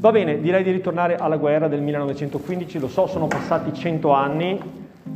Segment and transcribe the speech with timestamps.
[0.00, 4.58] Va bene, direi di ritornare alla guerra del 1915, lo so, sono passati 100 anni,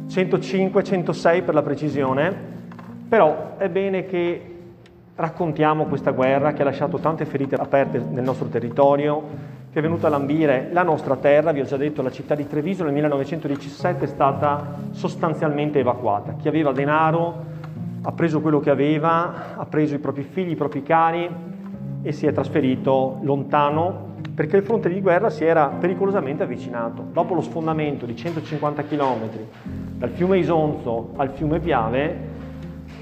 [0.09, 2.31] 105, 106 per la precisione,
[3.09, 4.57] però è bene che
[5.15, 9.23] raccontiamo questa guerra che ha lasciato tante ferite aperte nel nostro territorio,
[9.73, 12.47] che è venuta a lambire la nostra terra, vi ho già detto, la città di
[12.47, 16.35] Treviso nel 1917 è stata sostanzialmente evacuata.
[16.35, 17.43] Chi aveva denaro
[18.03, 21.27] ha preso quello che aveva, ha preso i propri figli, i propri cari
[22.03, 27.05] e si è trasferito lontano perché il fronte di guerra si era pericolosamente avvicinato.
[27.13, 29.29] Dopo lo sfondamento di 150 km
[29.97, 32.33] dal fiume Isonzo al fiume Piave,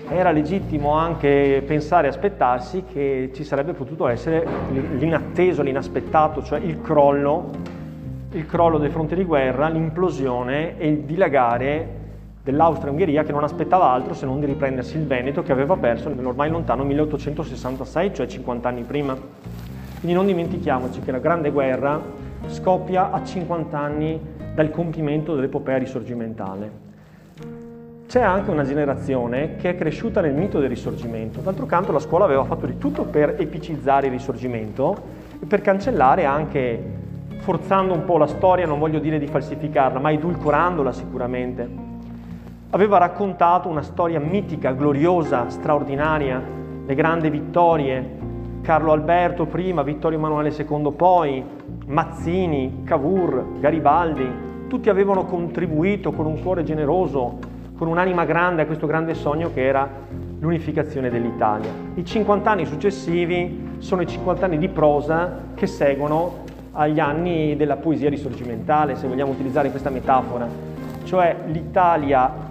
[0.09, 4.47] era legittimo anche pensare e aspettarsi che ci sarebbe potuto essere
[4.99, 7.51] l'inatteso, l'inaspettato, cioè il crollo,
[8.33, 12.01] il crollo del fronte di guerra, l'implosione e il dilagare
[12.43, 16.51] dell'Austria-Ungheria che non aspettava altro se non di riprendersi il Veneto che aveva perso nell'ormai
[16.51, 19.17] lontano 1866, cioè 50 anni prima.
[20.03, 22.01] Quindi non dimentichiamoci che la Grande Guerra
[22.47, 24.21] scoppia a 50 anni
[24.53, 26.71] dal compimento dell'epopea risorgimentale.
[28.09, 31.39] C'è anche una generazione che è cresciuta nel mito del risorgimento.
[31.39, 35.01] D'altro canto la scuola aveva fatto di tutto per epicizzare il risorgimento
[35.41, 36.83] e per cancellare anche,
[37.39, 41.69] forzando un po' la storia, non voglio dire di falsificarla, ma edulcorandola sicuramente.
[42.71, 46.43] Aveva raccontato una storia mitica, gloriosa, straordinaria,
[46.85, 48.22] le grandi vittorie,
[48.63, 51.45] Carlo Alberto prima, Vittorio Emanuele II poi,
[51.87, 54.25] Mazzini, Cavour, Garibaldi,
[54.69, 57.39] tutti avevano contribuito con un cuore generoso
[57.77, 59.89] con un'anima grande a questo grande sogno che era
[60.39, 61.71] l'unificazione dell'Italia.
[61.95, 67.77] I 50 anni successivi sono i 50 anni di prosa che seguono agli anni della
[67.77, 70.47] poesia risorgimentale, se vogliamo utilizzare questa metafora,
[71.03, 72.51] cioè l'Italia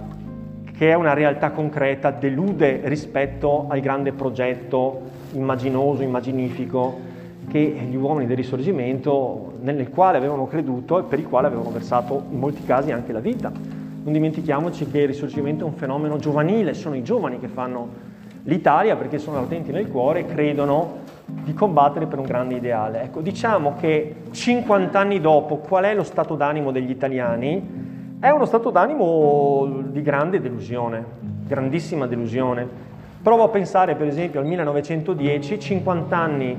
[0.76, 7.10] che è una realtà concreta delude rispetto al grande progetto immaginoso, immaginifico
[7.48, 12.22] che gli uomini del risorgimento nel quale avevano creduto e per il quale avevano versato
[12.30, 13.50] in molti casi anche la vita.
[13.50, 18.10] Non dimentichiamoci che il risorgimento è un fenomeno giovanile, sono i giovani che fanno
[18.44, 23.02] l'Italia perché sono ardenti nel cuore e credono di combattere per un grande ideale.
[23.02, 27.90] Ecco, diciamo che 50 anni dopo, qual è lo stato d'animo degli italiani?
[28.18, 31.04] È uno stato d'animo di grande delusione,
[31.46, 32.90] grandissima delusione.
[33.22, 36.58] Provo a pensare per esempio al 1910, 50 anni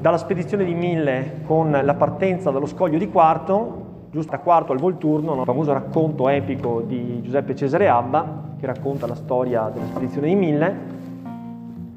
[0.00, 4.78] dalla spedizione di Mille con la partenza dallo scoglio di Quarto, giusto a quarto al
[4.78, 10.28] Volturno, un famoso racconto epico di Giuseppe Cesare Abba che racconta la storia della spedizione
[10.28, 10.76] di Mille.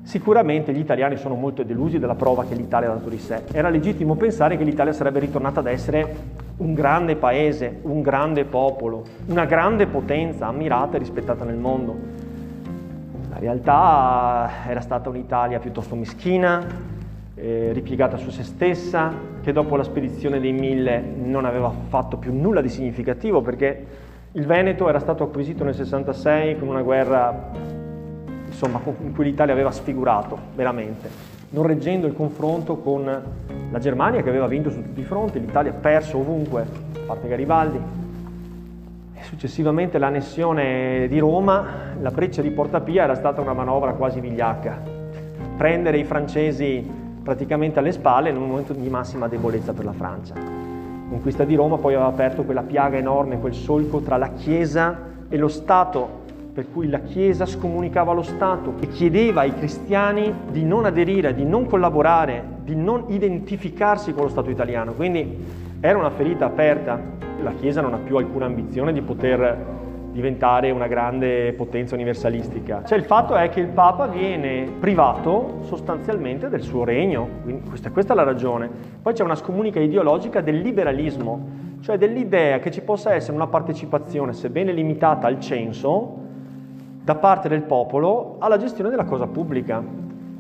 [0.02, 3.44] Sicuramente gli italiani sono molto delusi della prova che l'Italia ha dato di sé.
[3.52, 6.16] Era legittimo pensare che l'Italia sarebbe ritornata ad essere
[6.58, 12.23] un grande paese, un grande popolo, una grande potenza ammirata e rispettata nel mondo.
[13.34, 16.64] La realtà era stata un'Italia piuttosto meschina,
[17.34, 19.12] eh, ripiegata su se stessa,
[19.42, 23.86] che dopo la spedizione dei mille non aveva fatto più nulla di significativo perché
[24.34, 27.50] il Veneto era stato acquisito nel 66 con una guerra
[28.46, 31.10] insomma, in cui l'Italia aveva sfigurato veramente,
[31.50, 33.04] non reggendo il confronto con
[33.72, 37.28] la Germania che aveva vinto su tutti i fronti, l'Italia ha perso ovunque, a parte
[37.28, 38.03] Garibaldi.
[39.34, 41.66] Successivamente l'annessione di Roma,
[42.00, 44.80] la breccia di Porta Pia era stata una manovra quasi vigliacca.
[45.58, 46.88] Prendere i francesi
[47.24, 50.36] praticamente alle spalle in un momento di massima debolezza per la Francia.
[50.36, 55.00] La conquista di Roma poi aveva aperto quella piaga enorme, quel solco tra la Chiesa
[55.28, 56.22] e lo Stato,
[56.54, 61.44] per cui la Chiesa scomunicava lo Stato e chiedeva ai cristiani di non aderire, di
[61.44, 64.92] non collaborare, di non identificarsi con lo Stato italiano.
[64.94, 65.44] Quindi
[65.80, 67.23] era una ferita aperta.
[67.44, 69.82] La Chiesa non ha più alcuna ambizione di poter
[70.14, 72.84] diventare una grande potenza universalistica.
[72.86, 77.28] Cioè il fatto è che il Papa viene privato sostanzialmente del suo regno,
[77.68, 78.70] questa, questa è la ragione.
[79.02, 84.34] Poi c'è una scomunica ideologica del liberalismo, cioè dell'idea che ci possa essere una partecipazione,
[84.34, 86.22] sebbene limitata al censo,
[87.04, 89.84] da parte del popolo alla gestione della cosa pubblica.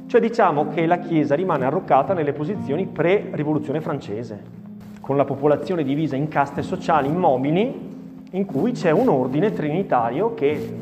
[0.06, 4.62] Cioè diciamo che la Chiesa rimane arroccata nelle posizioni pre-rivoluzione francese,
[5.04, 7.92] con la popolazione divisa in caste sociali immobili
[8.32, 10.78] in cui c'è un ordine trinitario che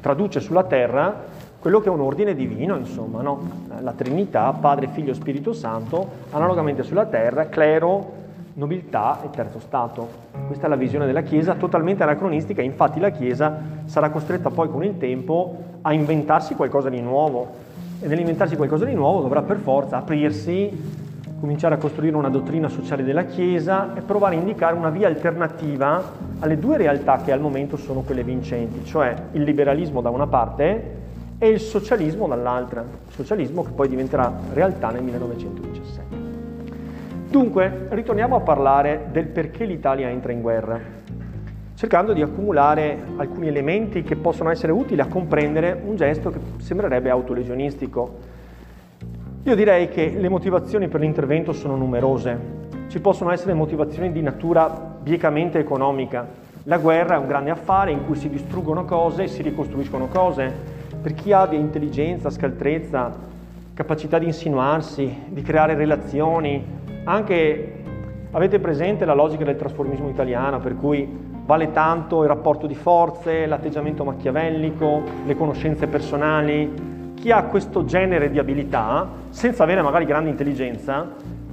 [0.00, 1.26] traduce sulla terra
[1.60, 3.66] quello che è un ordine divino, insomma, no?
[3.80, 8.14] la Trinità, Padre, Figlio, Spirito Santo, analogamente sulla terra, clero,
[8.54, 10.08] nobiltà e terzo Stato.
[10.48, 14.82] Questa è la visione della Chiesa, totalmente anacronistica, infatti la Chiesa sarà costretta poi con
[14.82, 17.46] il tempo a inventarsi qualcosa di nuovo
[18.00, 21.06] e nell'inventarsi qualcosa di nuovo dovrà per forza aprirsi
[21.40, 26.02] cominciare a costruire una dottrina sociale della Chiesa e provare a indicare una via alternativa
[26.40, 30.96] alle due realtà che al momento sono quelle vincenti, cioè il liberalismo da una parte
[31.38, 36.16] e il socialismo dall'altra, socialismo che poi diventerà realtà nel 1917.
[37.30, 40.80] Dunque, ritorniamo a parlare del perché l'Italia entra in guerra,
[41.74, 47.10] cercando di accumulare alcuni elementi che possono essere utili a comprendere un gesto che sembrerebbe
[47.10, 48.36] autolesionistico.
[49.44, 52.56] Io direi che le motivazioni per l'intervento sono numerose.
[52.88, 54.68] Ci possono essere motivazioni di natura
[55.00, 56.26] biecamente economica.
[56.64, 60.52] La guerra è un grande affare in cui si distruggono cose e si ricostruiscono cose.
[61.00, 63.14] Per chi abbia intelligenza, scaltrezza,
[63.72, 66.62] capacità di insinuarsi, di creare relazioni,
[67.04, 67.72] anche
[68.32, 71.08] avete presente la logica del trasformismo italiano, per cui
[71.46, 76.97] vale tanto il rapporto di forze, l'atteggiamento machiavellico, le conoscenze personali.
[77.20, 81.04] Chi ha questo genere di abilità, senza avere magari grande intelligenza,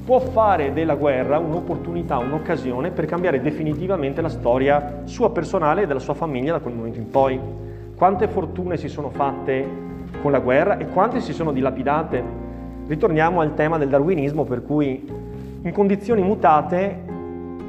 [0.05, 5.99] può fare della guerra un'opportunità, un'occasione per cambiare definitivamente la storia sua personale e della
[5.99, 7.39] sua famiglia da quel momento in poi.
[7.95, 9.67] Quante fortune si sono fatte
[10.21, 12.23] con la guerra e quante si sono dilapidate.
[12.85, 15.03] Ritorniamo al tema del darwinismo per cui
[15.63, 17.01] in condizioni mutate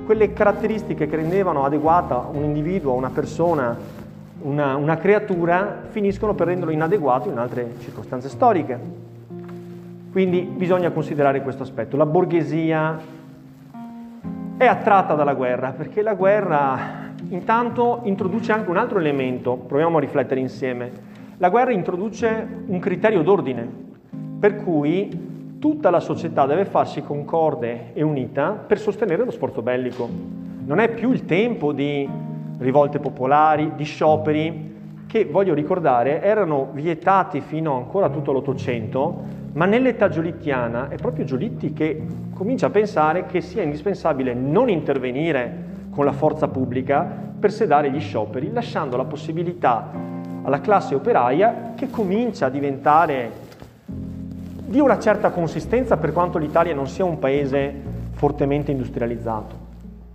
[0.04, 3.74] quelle caratteristiche che rendevano adeguata un individuo, una persona,
[4.46, 8.78] una, una creatura, finiscono per renderlo inadeguato in altre circostanze storiche.
[10.12, 11.96] Quindi bisogna considerare questo aspetto.
[11.96, 12.98] La borghesia
[14.56, 20.00] è attratta dalla guerra perché la guerra intanto introduce anche un altro elemento, proviamo a
[20.00, 21.14] riflettere insieme.
[21.38, 23.68] La guerra introduce un criterio d'ordine,
[24.38, 30.08] per cui tutta la società deve farsi concorde e unita per sostenere lo sforzo bellico.
[30.64, 32.08] Non è più il tempo di
[32.58, 34.74] rivolte popolari, di scioperi,
[35.06, 39.22] che voglio ricordare erano vietati fino ancora a tutto l'Ottocento,
[39.52, 42.04] ma nell'età giolittiana è proprio Giolitti che
[42.34, 48.00] comincia a pensare che sia indispensabile non intervenire con la forza pubblica per sedare gli
[48.00, 49.90] scioperi, lasciando la possibilità
[50.42, 53.44] alla classe operaia che comincia a diventare
[54.66, 57.72] di una certa consistenza per quanto l'Italia non sia un paese
[58.10, 59.54] fortemente industrializzato,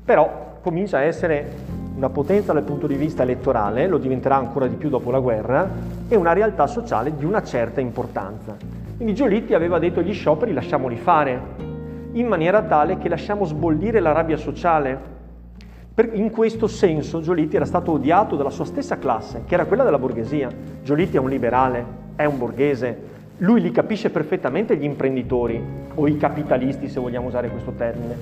[0.05, 4.75] però comincia a essere una potenza dal punto di vista elettorale, lo diventerà ancora di
[4.75, 5.69] più dopo la guerra,
[6.07, 8.57] e una realtà sociale di una certa importanza.
[8.95, 11.39] Quindi Giolitti aveva detto gli scioperi lasciamoli fare,
[12.13, 15.09] in maniera tale che lasciamo sbollire la rabbia sociale,
[16.13, 19.99] in questo senso Giolitti era stato odiato dalla sua stessa classe, che era quella della
[19.99, 20.49] borghesia.
[20.81, 22.97] Giolitti è un liberale, è un borghese,
[23.37, 25.63] lui li capisce perfettamente gli imprenditori
[25.93, 28.15] o i capitalisti, se vogliamo usare questo termine.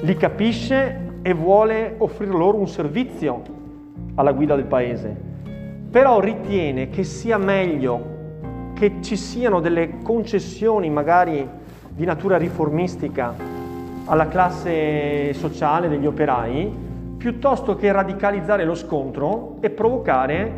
[0.00, 3.42] Li capisce e vuole offrire loro un servizio
[4.14, 5.12] alla guida del paese.
[5.90, 8.14] Però ritiene che sia meglio
[8.74, 11.44] che ci siano delle concessioni magari
[11.88, 13.34] di natura riformistica
[14.04, 16.72] alla classe sociale degli operai
[17.16, 20.52] piuttosto che radicalizzare lo scontro e provocare,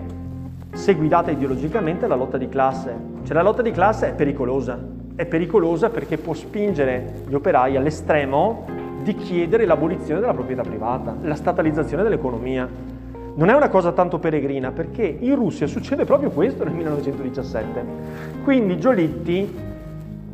[0.75, 2.95] se guidata ideologicamente, la lotta di classe.
[3.23, 4.79] Cioè la lotta di classe è pericolosa,
[5.17, 8.78] è pericolosa perché può spingere gli operai all'estremo
[9.09, 12.69] di chiedere l'abolizione della proprietà privata, la statalizzazione dell'economia.
[13.37, 17.85] Non è una cosa tanto peregrina perché in Russia succede proprio questo nel 1917.
[18.45, 19.51] Quindi Giolitti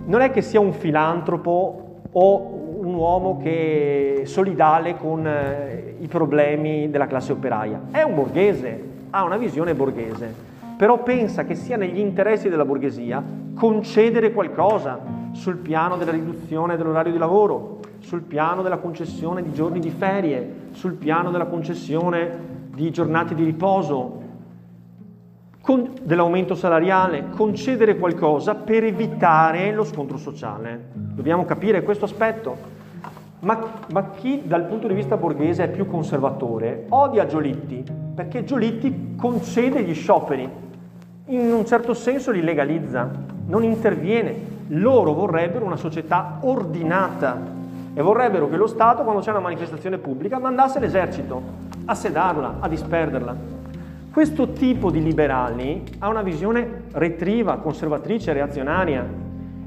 [0.06, 6.08] non è che sia un filantropo o un uomo che è solidale con eh, i
[6.08, 7.80] problemi della classe operaia.
[7.92, 10.34] È un borghese, ha una visione borghese,
[10.76, 13.22] però pensa che sia negli interessi della borghesia
[13.54, 14.98] concedere qualcosa
[15.30, 17.73] sul piano della riduzione dell'orario di lavoro,
[18.04, 23.44] sul piano della concessione di giorni di ferie, sul piano della concessione di giornate di
[23.44, 24.22] riposo,
[25.62, 30.90] con, dell'aumento salariale, concedere qualcosa per evitare lo scontro sociale.
[30.92, 32.72] Dobbiamo capire questo aspetto.
[33.40, 33.58] Ma,
[33.90, 37.84] ma, chi dal punto di vista borghese è più conservatore odia Giolitti
[38.14, 40.48] perché Giolitti concede gli scioperi,
[41.26, 43.10] in un certo senso li legalizza,
[43.46, 44.52] non interviene.
[44.68, 47.62] Loro vorrebbero una società ordinata
[47.94, 51.40] e vorrebbero che lo Stato, quando c'è una manifestazione pubblica, mandasse l'esercito
[51.84, 53.36] a sedarla, a disperderla.
[54.12, 59.04] Questo tipo di liberali ha una visione retriva, conservatrice, reazionaria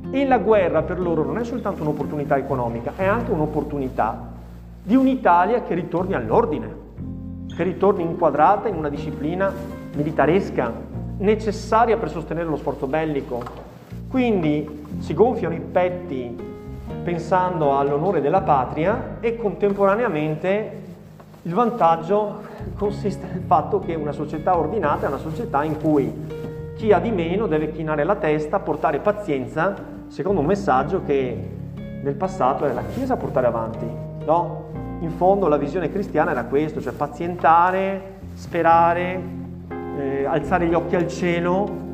[0.09, 4.35] e la guerra per loro non è soltanto un'opportunità economica, è anche un'opportunità
[4.83, 6.85] di un'Italia che ritorni all'ordine,
[7.53, 9.51] che ritorni inquadrata in una disciplina
[9.95, 10.71] militaresca
[11.17, 13.41] necessaria per sostenere lo sforzo bellico.
[14.09, 16.55] Quindi si gonfiano i petti
[17.03, 20.85] pensando all'onore della patria e contemporaneamente
[21.43, 22.43] il vantaggio
[22.75, 26.11] consiste nel fatto che una società ordinata è una società in cui
[26.75, 29.75] chi ha di meno deve chinare la testa, portare pazienza
[30.07, 31.49] secondo un messaggio che
[32.01, 33.85] nel passato era la Chiesa a portare avanti.
[34.25, 34.65] No?
[34.99, 39.21] In fondo la visione cristiana era questo, cioè pazientare, sperare,
[39.97, 41.85] eh, alzare gli occhi al cielo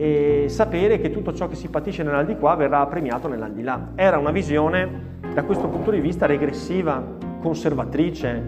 [0.00, 3.90] e sapere che tutto ciò che si patisce nell'aldilà verrà premiato nell'aldilà.
[3.96, 7.02] Era una visione da questo punto di vista regressiva,
[7.40, 8.42] conservatrice,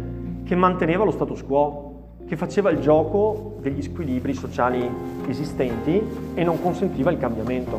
[0.45, 4.89] che manteneva lo status quo, che faceva il gioco degli squilibri sociali
[5.27, 6.01] esistenti
[6.35, 7.79] e non consentiva il cambiamento.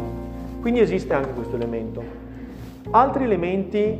[0.59, 2.03] Quindi esiste anche questo elemento.
[2.89, 3.97] Altri elementi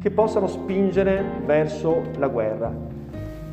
[0.00, 2.72] che possano spingere verso la guerra.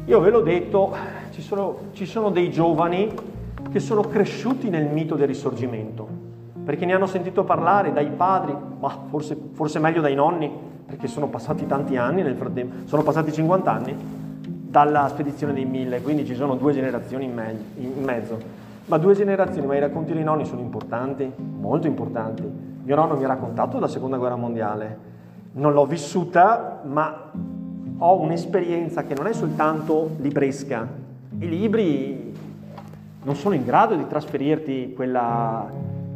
[0.06, 0.96] Io ve l'ho detto,
[1.32, 3.10] ci sono, ci sono dei giovani
[3.70, 6.08] che sono cresciuti nel mito del risorgimento,
[6.64, 10.52] perché ne hanno sentito parlare dai padri, ma forse, forse meglio dai nonni,
[10.86, 13.96] perché sono passati tanti anni nel frattempo, sono passati 50 anni
[14.72, 18.38] dalla spedizione dei mille, quindi ci sono due generazioni in, me- in mezzo.
[18.86, 22.44] Ma due generazioni, ma i racconti dei nonni sono importanti, molto importanti.
[22.84, 25.10] Mio nonno mi ha raccontato della seconda guerra mondiale,
[25.54, 27.32] non l'ho vissuta, ma
[27.98, 30.88] ho un'esperienza che non è soltanto libresca.
[31.38, 32.34] I libri
[33.24, 35.70] non sono in grado di trasferirti quella,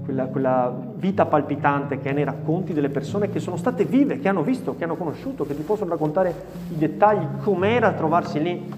[0.04, 4.28] quella, quella, vita palpitante che è nei racconti delle persone che sono state vive, che
[4.28, 6.34] hanno visto, che hanno conosciuto, che ti possono raccontare
[6.70, 8.74] i dettagli, com'era trovarsi lì.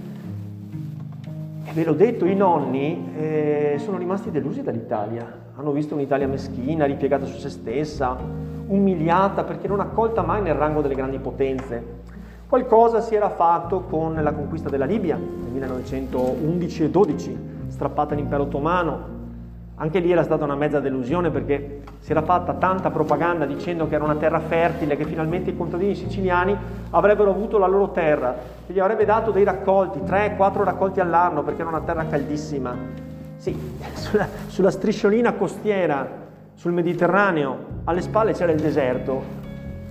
[1.64, 6.86] E ve l'ho detto, i nonni eh, sono rimasti delusi dall'Italia, hanno visto un'Italia meschina,
[6.86, 8.18] ripiegata su se stessa,
[8.68, 11.96] umiliata perché non accolta mai nel rango delle grandi potenze.
[12.48, 17.38] Qualcosa si era fatto con la conquista della Libia nel 1911 e 12,
[17.68, 19.16] strappata all'impero ottomano.
[19.76, 23.96] Anche lì era stata una mezza delusione perché si era fatta tanta propaganda dicendo che
[23.96, 26.58] era una terra fertile, che finalmente i contadini siciliani
[26.90, 31.62] avrebbero avuto la loro terra, che gli avrebbe dato dei raccolti, 3-4 raccolti all'anno perché
[31.62, 32.76] era una terra caldissima.
[33.38, 33.56] Sì,
[33.94, 39.24] sulla, sulla strisciolina costiera, sul Mediterraneo, alle spalle c'era il deserto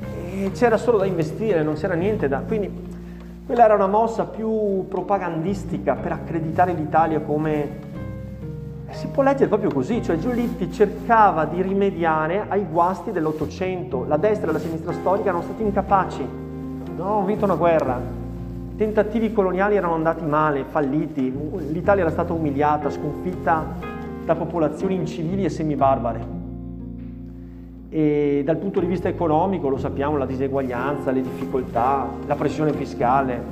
[0.01, 2.41] e c'era solo da investire, non c'era niente da...
[2.41, 2.96] Quindi
[3.47, 7.85] quella era una mossa più propagandistica per accreditare l'Italia come...
[8.91, 14.05] Si può leggere proprio così, cioè Giolitti cercava di rimediare ai guasti dell'Ottocento.
[14.07, 18.01] La destra e la sinistra storica erano stati incapaci, non avevano vinto una guerra.
[18.73, 21.33] I tentativi coloniali erano andati male, falliti.
[21.73, 23.65] L'Italia era stata umiliata, sconfitta
[24.25, 26.36] da popolazioni incivili e semibarbare.
[27.97, 33.43] E dal punto di vista economico lo sappiamo, la diseguaglianza, le difficoltà, la pressione fiscale.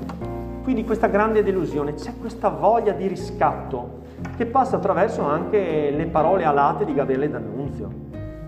[0.62, 4.02] Quindi questa grande delusione, c'è questa voglia di riscatto
[4.36, 7.88] che passa attraverso anche le parole alate di Gabriele D'Annunzio.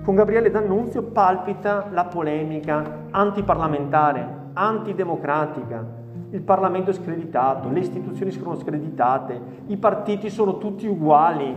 [0.04, 5.82] Con Gabriele D'Annunzio palpita la polemica antiparlamentare, antidemocratica.
[6.28, 11.56] Il Parlamento è screditato, le istituzioni sono screditate, i partiti sono tutti uguali,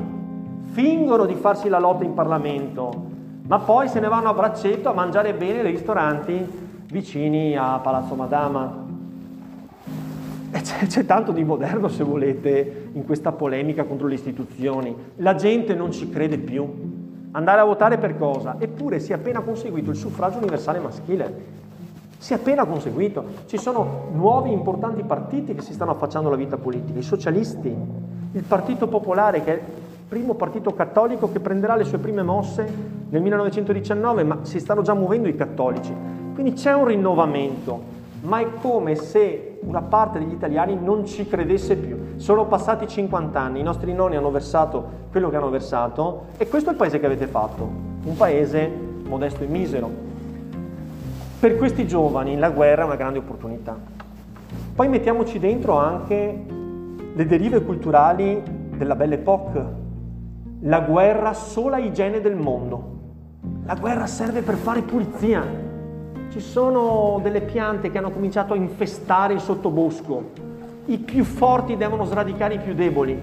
[0.61, 3.08] fingono di farsi la lotta in Parlamento,
[3.49, 6.47] ma poi se ne vanno a braccetto a mangiare bene nei ristoranti
[6.85, 8.85] vicini a Palazzo Madama.
[10.51, 14.95] E c'è, c'è, tanto di moderno, se volete, in questa polemica contro le istituzioni.
[15.15, 17.27] La gente non ci crede più.
[17.31, 18.57] Andare a votare per cosa?
[18.59, 21.45] Eppure si è appena conseguito il suffragio universale maschile.
[22.19, 23.23] Si è appena conseguito.
[23.47, 27.75] Ci sono nuovi importanti partiti che si stanno affacciando alla vita politica, i socialisti,
[28.31, 29.78] il Partito Popolare che
[30.09, 32.67] primo partito cattolico che prenderà le sue prime mosse
[33.09, 35.93] nel 1919, ma si stanno già muovendo i cattolici.
[36.33, 37.79] Quindi c'è un rinnovamento,
[38.21, 42.15] ma è come se una parte degli italiani non ci credesse più.
[42.15, 46.69] Sono passati 50 anni, i nostri nonni hanno versato quello che hanno versato e questo
[46.69, 47.63] è il paese che avete fatto,
[48.03, 48.67] un paese
[49.05, 49.89] modesto e misero.
[51.39, 53.77] Per questi giovani la guerra è una grande opportunità.
[54.73, 56.45] Poi mettiamoci dentro anche
[57.13, 58.41] le derive culturali
[58.75, 59.87] della Belle Époque,
[60.63, 62.97] la guerra sola igiene del mondo.
[63.63, 65.45] La guerra serve per fare pulizia.
[66.29, 70.31] Ci sono delle piante che hanno cominciato a infestare il sottobosco.
[70.85, 73.17] I più forti devono sradicare i più deboli.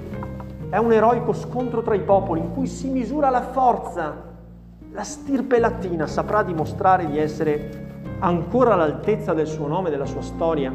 [0.71, 4.14] È un eroico scontro tra i popoli in cui si misura la forza.
[4.93, 7.85] La stirpe latina saprà dimostrare di essere
[8.21, 10.73] ancora all'altezza del suo nome e della sua storia.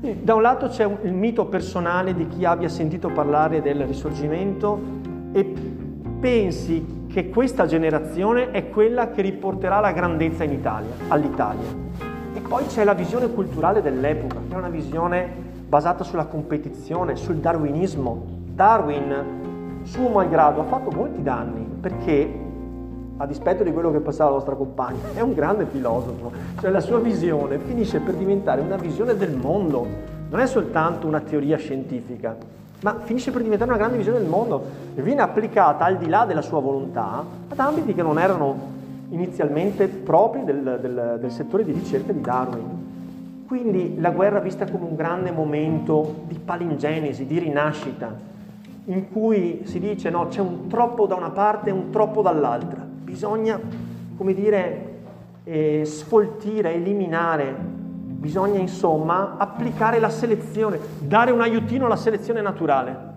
[0.00, 5.52] Da un lato c'è il mito personale di chi abbia sentito parlare del risorgimento e
[6.20, 11.68] pensi che questa generazione è quella che riporterà la grandezza in Italia, all'Italia.
[12.32, 15.28] E poi c'è la visione culturale dell'epoca, che è una visione
[15.68, 18.24] basata sulla competizione, sul darwinismo.
[18.54, 22.32] Darwin, suo malgrado, ha fatto molti danni perché,
[23.16, 26.80] a dispetto di quello che passava la nostra compagna, è un grande filosofo, cioè la
[26.80, 29.84] sua visione finisce per diventare una visione del mondo,
[30.30, 32.36] non è soltanto una teoria scientifica,
[32.84, 34.62] ma finisce per diventare una grande visione del mondo
[34.94, 38.72] e viene applicata al di là della sua volontà ad ambiti che non erano
[39.08, 43.46] inizialmente propri del, del, del settore di ricerca di Darwin.
[43.46, 48.14] Quindi la guerra vista come un grande momento di palingenesi, di rinascita,
[48.86, 52.86] in cui si dice no, c'è un troppo da una parte e un troppo dall'altra.
[52.86, 53.58] Bisogna,
[54.14, 54.92] come dire,
[55.44, 57.54] eh, sfoltire, eliminare,
[58.24, 63.12] bisogna insomma applicare la selezione, dare un aiutino alla selezione naturale.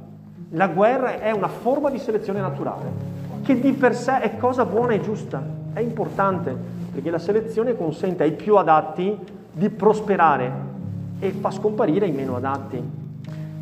[0.50, 4.92] La guerra è una forma di selezione naturale che di per sé è cosa buona
[4.92, 6.54] e giusta, è importante,
[6.92, 9.18] perché la selezione consente ai più adatti
[9.54, 10.52] di prosperare
[11.20, 12.84] e fa scomparire i meno adatti.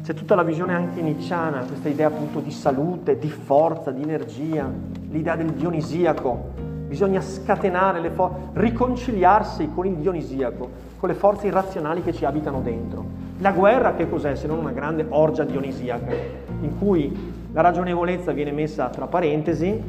[0.01, 4.67] C'è tutta la visione anche iniziana, questa idea appunto di salute, di forza, di energia,
[5.11, 6.74] l'idea del dionisiaco.
[6.95, 12.61] Bisogna scatenare le forze, riconciliarsi con il dionisiaco, con le forze irrazionali che ci abitano
[12.61, 13.03] dentro.
[13.39, 16.13] La guerra che cos'è se non una grande orgia dionisiaca,
[16.61, 19.83] in cui la ragionevolezza viene messa tra parentesi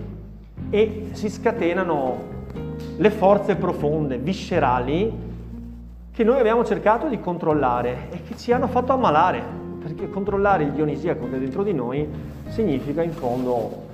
[0.68, 2.18] e si scatenano
[2.96, 5.12] le forze profonde, viscerali,
[6.10, 9.44] che noi abbiamo cercato di controllare e che ci hanno fatto ammalare
[9.80, 12.04] perché controllare il dionisiaco che è dentro di noi
[12.48, 13.85] significa in fondo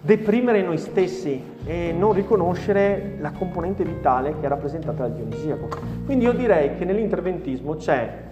[0.00, 5.68] deprimere noi stessi e non riconoscere la componente vitale che è rappresentata dal dionisiaco.
[6.04, 8.26] Quindi io direi che nell'interventismo c'è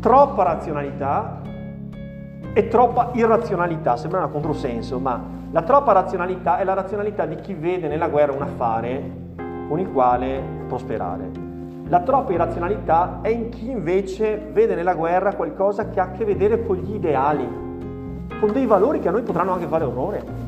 [0.00, 1.40] troppa razionalità
[2.52, 7.54] e troppa irrazionalità, sembra un controsenso, ma la troppa razionalità è la razionalità di chi
[7.54, 9.02] vede nella guerra un affare
[9.68, 11.30] con il quale prosperare.
[11.88, 16.24] La troppa irrazionalità è in chi invece vede nella guerra qualcosa che ha a che
[16.24, 17.46] vedere con gli ideali,
[18.40, 20.43] con dei valori che a noi potranno anche fare orrore.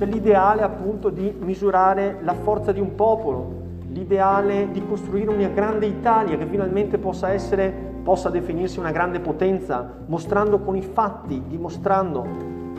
[0.00, 3.52] Cioè l'ideale appunto di misurare la forza di un popolo,
[3.88, 7.70] l'ideale di costruire una grande Italia che finalmente possa essere,
[8.02, 12.26] possa definirsi una grande potenza, mostrando con i fatti, dimostrando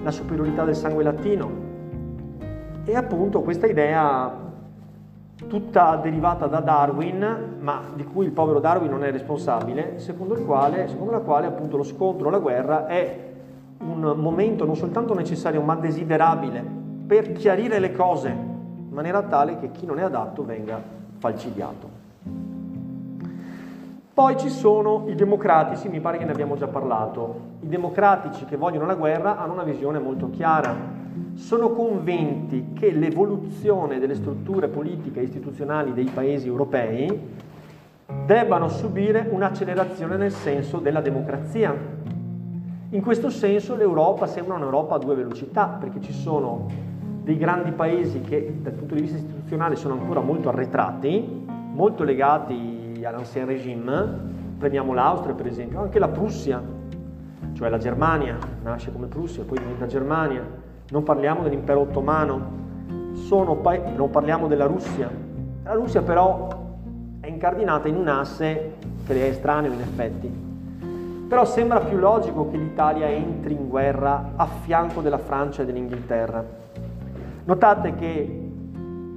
[0.01, 1.51] la superiorità del sangue latino.
[2.85, 4.35] E appunto questa idea
[5.47, 10.87] tutta derivata da Darwin, ma di cui il povero Darwin non è responsabile, secondo, quale,
[10.87, 13.29] secondo la quale appunto lo scontro, la guerra è
[13.77, 16.80] un momento non soltanto necessario ma desiderabile
[17.11, 20.81] per chiarire le cose in maniera tale che chi non è adatto venga
[21.17, 21.89] falcidiato.
[24.13, 27.57] Poi ci sono i democratici, mi pare che ne abbiamo già parlato.
[27.63, 30.73] I democratici che vogliono la guerra hanno una visione molto chiara,
[31.33, 37.35] sono convinti che l'evoluzione delle strutture politiche e istituzionali dei paesi europei
[38.25, 41.75] debbano subire un'accelerazione nel senso della democrazia.
[42.91, 46.90] In questo senso l'Europa sembra un'Europa a due velocità, perché ci sono
[47.23, 53.01] dei grandi paesi che dal punto di vista istituzionale sono ancora molto arretrati, molto legati
[53.03, 56.61] all'ancien regime, prendiamo l'Austria per esempio, anche la Prussia,
[57.53, 60.43] cioè la Germania, nasce come Prussia, poi diventa Germania,
[60.89, 62.59] non parliamo dell'impero ottomano,
[63.61, 65.09] pa- non parliamo della Russia.
[65.63, 66.47] La Russia però
[67.19, 68.73] è incardinata in un asse
[69.05, 70.49] che le è estraneo in effetti.
[71.27, 76.60] Però sembra più logico che l'Italia entri in guerra a fianco della Francia e dell'Inghilterra.
[77.43, 78.49] Notate che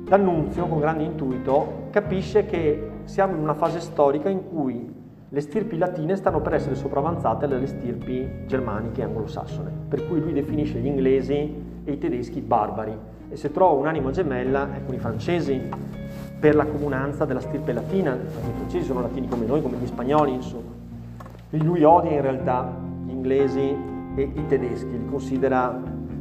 [0.04, 4.92] D'Annunzio, con grande intuito, capisce che siamo in una fase storica in cui
[5.28, 10.32] le stirpi latine stanno per essere sopravanzate dalle stirpi germaniche e anglosassone, per cui lui
[10.32, 11.32] definisce gli inglesi
[11.84, 12.96] e i tedeschi barbari
[13.28, 15.60] e se trova un'anima gemella è con i francesi
[16.38, 19.86] per la comunanza della stirpe latina, perché i francesi sono latini come noi, come gli
[19.86, 20.70] spagnoli, insomma.
[21.50, 22.70] Lui odia in realtà
[23.04, 23.76] gli inglesi
[24.16, 25.80] e i tedeschi, li considera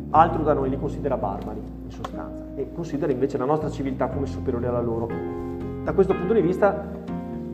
[0.09, 4.67] altro da noi, li considera barbari sostanza e considera invece la nostra civiltà come superiore
[4.67, 5.07] alla loro.
[5.83, 7.01] Da questo punto di vista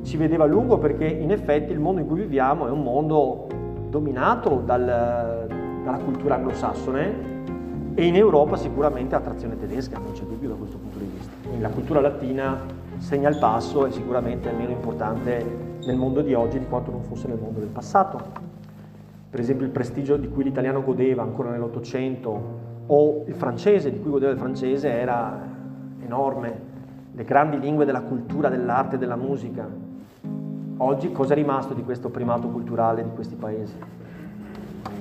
[0.03, 3.47] ci vedeva a lungo perché in effetti il mondo in cui viviamo è un mondo
[3.89, 5.47] dominato dal,
[5.83, 7.27] dalla cultura anglosassone
[7.95, 11.31] e in Europa sicuramente ha trazione tedesca, non c'è dubbio da questo punto di vista.
[11.41, 12.59] Quindi la cultura latina
[12.97, 17.01] segna il passo e sicuramente è meno importante nel mondo di oggi di quanto non
[17.03, 18.47] fosse nel mondo del passato.
[19.29, 24.11] Per esempio il prestigio di cui l'italiano godeva ancora nell'Ottocento o il francese di cui
[24.11, 25.39] godeva il francese era
[26.03, 26.67] enorme,
[27.11, 29.67] le grandi lingue della cultura, dell'arte, della musica,
[30.81, 33.73] Oggi cosa è rimasto di questo primato culturale di questi paesi?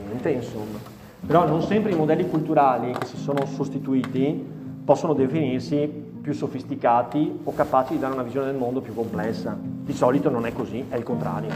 [0.07, 0.77] Niente, insomma.
[1.25, 4.45] Però non sempre i modelli culturali che si sono sostituiti
[4.85, 5.87] possono definirsi
[6.21, 9.57] più sofisticati o capaci di dare una visione del mondo più complessa.
[9.57, 11.51] Di solito non è così, è il contrario.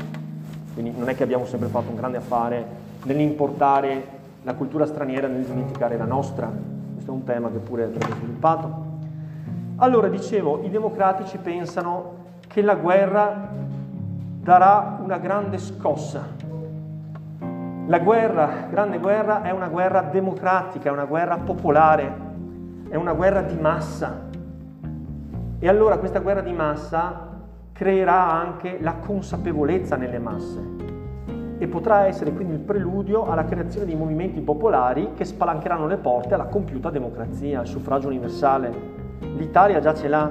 [0.72, 2.64] Quindi non è che abbiamo sempre fatto un grande affare
[3.02, 6.50] nell'importare la cultura straniera nel dimenticare la nostra.
[6.92, 8.90] Questo è un tema che pure abbiamo sviluppato.
[9.76, 13.48] Allora, dicevo, i democratici pensano che la guerra
[14.40, 16.40] darà una grande scossa.
[17.86, 22.14] La guerra, grande guerra, è una guerra democratica, è una guerra popolare,
[22.88, 24.30] è una guerra di massa.
[25.58, 27.30] E allora questa guerra di massa
[27.72, 30.81] creerà anche la consapevolezza nelle masse
[31.62, 36.34] e potrà essere quindi il preludio alla creazione di movimenti popolari che spalancheranno le porte
[36.34, 38.72] alla compiuta democrazia, al suffragio universale.
[39.36, 40.28] L'Italia già ce l'ha,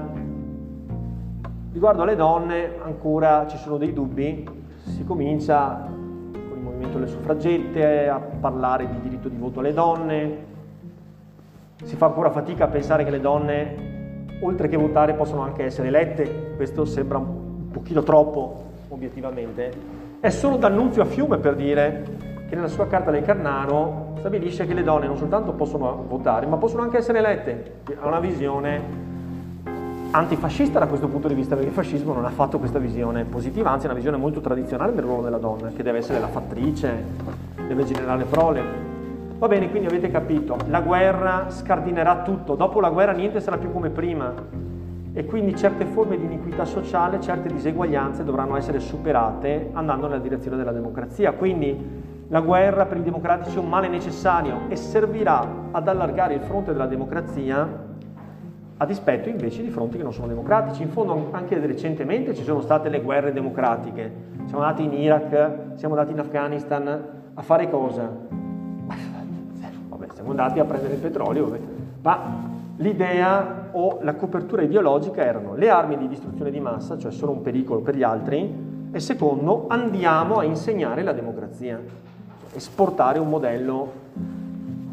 [1.72, 4.46] Riguardo alle donne ancora ci sono dei dubbi,
[4.84, 10.38] si comincia con il movimento delle suffragette a parlare di diritto di voto alle donne,
[11.82, 15.88] si fa ancora fatica a pensare che le donne, oltre che votare, possono anche essere
[15.88, 22.04] elette, questo sembra un pochino troppo obiettivamente, è solo D'Annunzio a fiume per dire
[22.48, 26.58] che nella sua carta del Carnaro stabilisce che le donne non soltanto possono votare, ma
[26.58, 27.80] possono anche essere elette.
[28.00, 29.10] Ha una visione
[30.12, 33.72] antifascista da questo punto di vista, perché il fascismo non ha fatto questa visione positiva,
[33.72, 37.04] anzi è una visione molto tradizionale del ruolo della donna, che deve essere la fattrice,
[37.68, 38.64] deve generare le prole.
[39.40, 43.72] Va bene, quindi avete capito, la guerra scardinerà tutto, dopo la guerra niente sarà più
[43.72, 44.32] come prima
[45.14, 50.56] e quindi certe forme di iniquità sociale, certe diseguaglianze dovranno essere superate andando nella direzione
[50.56, 51.34] della democrazia.
[51.34, 56.42] Quindi la guerra per i democratici è un male necessario e servirà ad allargare il
[56.42, 57.90] fronte della democrazia
[58.78, 60.82] a dispetto invece di fronti che non sono democratici.
[60.82, 64.12] In fondo anche recentemente ci sono state le guerre democratiche,
[64.46, 68.10] siamo andati in Iraq, siamo andati in Afghanistan a fare cosa?
[69.90, 71.60] Vabbè, siamo andati a prendere il petrolio,
[72.02, 77.32] ma l'idea o la copertura ideologica erano le armi di distruzione di massa, cioè sono
[77.32, 81.80] un pericolo per gli altri, e secondo andiamo a insegnare la democrazia,
[82.54, 83.92] esportare un modello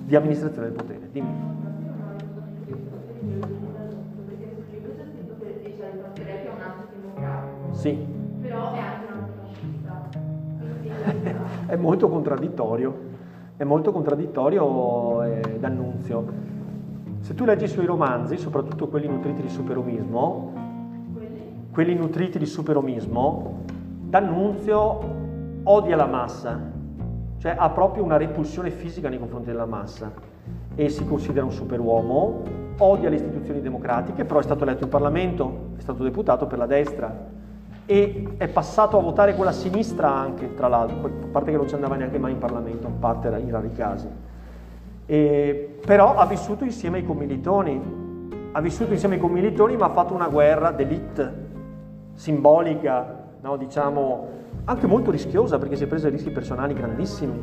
[0.05, 1.09] di amministrazione del potere.
[1.11, 1.57] Dimmi.
[7.73, 7.97] Sì.
[8.41, 9.29] Però è anche una
[11.67, 12.99] è molto contraddittorio,
[13.57, 16.57] è molto contraddittorio eh, D'Annunzio.
[17.29, 20.53] Se tu leggi i suoi romanzi, soprattutto quelli nutriti di superomismo,
[21.71, 23.65] quelli nutriti di superomismo,
[24.09, 24.99] D'Annunzio
[25.65, 26.59] odia la massa,
[27.37, 30.11] cioè ha proprio una repulsione fisica nei confronti della massa
[30.75, 32.45] e si considera un superuomo,
[32.79, 36.67] odia le istituzioni democratiche, però è stato eletto in Parlamento, è stato deputato per la
[36.67, 37.15] destra,
[37.85, 41.69] e è passato a votare con la sinistra anche, tra l'altro, a parte che non
[41.69, 44.09] ci andava neanche mai in Parlamento, a parte in rari casi.
[45.11, 50.13] E, però ha vissuto insieme ai commilitoni, ha vissuto insieme ai commilitoni ma ha fatto
[50.13, 51.47] una guerra d'elite,
[52.13, 54.29] simbolica, no, diciamo,
[54.65, 57.43] anche molto rischiosa perché si è presa rischi personali grandissimi.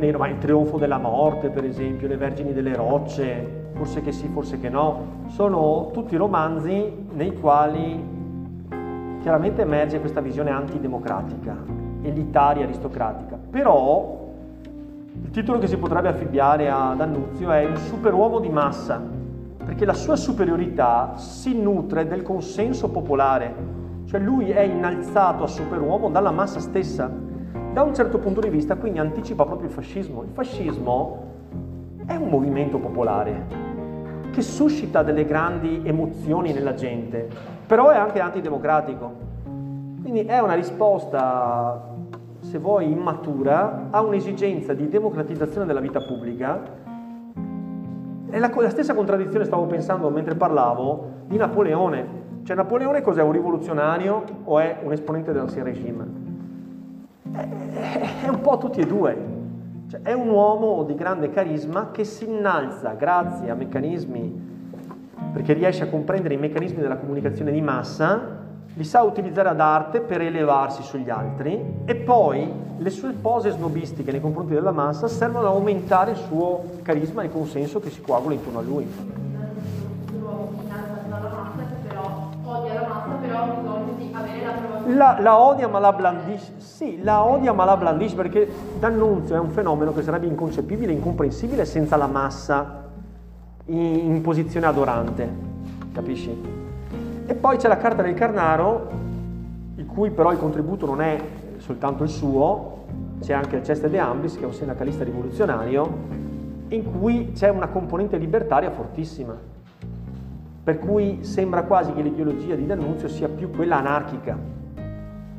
[0.00, 4.70] Il trionfo della morte, per esempio, le Vergini delle Rocce, forse che sì, forse che
[4.70, 8.14] no, sono tutti romanzi nei quali
[9.20, 11.75] chiaramente emerge questa visione antidemocratica,
[12.06, 13.38] elitaria, aristocratica.
[13.50, 14.24] Però
[15.22, 19.02] il titolo che si potrebbe affibbiare ad Annunzio è un superuomo di massa,
[19.64, 23.54] perché la sua superiorità si nutre del consenso popolare,
[24.04, 27.10] cioè lui è innalzato a superuomo dalla massa stessa.
[27.72, 30.22] Da un certo punto di vista quindi anticipa proprio il fascismo.
[30.22, 31.24] Il fascismo
[32.06, 33.46] è un movimento popolare,
[34.30, 37.28] che suscita delle grandi emozioni nella gente,
[37.66, 39.24] però è anche antidemocratico.
[40.00, 41.95] Quindi è una risposta,
[42.56, 46.62] se vuoi, immatura a un'esigenza di democratizzazione della vita pubblica.
[48.30, 52.24] È la, la stessa contraddizione, stavo pensando mentre parlavo, di Napoleone.
[52.44, 53.22] Cioè Napoleone cos'è?
[53.22, 56.06] Un rivoluzionario o è un esponente dell'ancien regime?
[57.32, 59.34] È, è un po' tutti e due.
[59.88, 64.44] Cioè, è un uomo di grande carisma che si innalza grazie a meccanismi,
[65.34, 68.45] perché riesce a comprendere i meccanismi della comunicazione di massa,
[68.76, 74.12] li sa utilizzare ad arte per elevarsi sugli altri e poi le sue pose snobistiche
[74.12, 78.02] nei confronti della massa servono ad aumentare il suo carisma e il consenso che si
[78.02, 78.86] coagula intorno a lui.
[84.88, 89.38] La, la, odia ma la blandisce, sì, la odia ma la blandisce perché D'Annunzio è
[89.38, 92.84] un fenomeno che sarebbe inconcepibile, incomprensibile senza la massa
[93.66, 95.28] in, in posizione adorante,
[95.92, 96.64] capisci?
[97.28, 98.88] E poi c'è la carta del Carnaro,
[99.74, 101.20] il cui però il contributo non è
[101.56, 102.84] soltanto il suo,
[103.20, 106.24] c'è anche Ceste de Ambris che è un sindacalista rivoluzionario,
[106.68, 109.36] in cui c'è una componente libertaria fortissima,
[110.62, 114.38] per cui sembra quasi che l'ideologia di D'Annunzio sia più quella anarchica,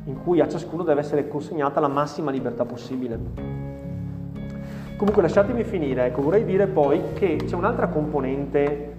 [0.04, 3.18] in cui a ciascuno deve essere consegnata la massima libertà possibile.
[4.98, 8.96] Comunque lasciatemi finire, ecco, vorrei dire poi che c'è un'altra componente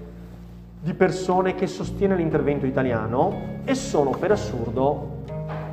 [0.82, 5.18] di persone che sostiene l'intervento italiano e sono per assurdo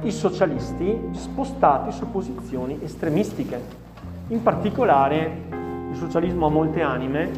[0.02, 3.84] i socialisti spostati su posizioni estremistiche.
[4.28, 5.44] In particolare
[5.90, 7.30] il socialismo ha molte anime,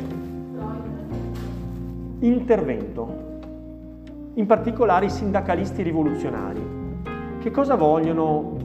[2.20, 3.26] intervento,
[4.34, 6.60] in particolare i sindacalisti rivoluzionari.
[7.38, 8.56] Che cosa vogliono?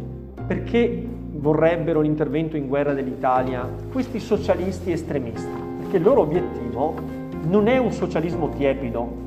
[0.48, 5.52] Perché vorrebbero l'intervento in guerra dell'Italia questi socialisti estremisti?
[5.80, 9.22] Perché il loro obiettivo non è un socialismo tiepido,